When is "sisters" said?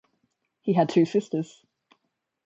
1.05-1.63